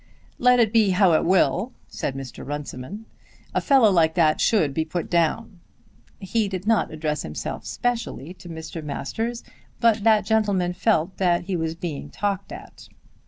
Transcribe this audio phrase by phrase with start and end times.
[0.39, 2.43] "Let it be how it will," said Mr.
[2.43, 3.05] Runciman,
[3.53, 5.59] "a fellow like that should be put down."
[6.19, 8.83] He did not address himself specially to Mr.
[8.83, 9.43] Masters,
[9.79, 12.89] but that gentleman felt that he was being talked at.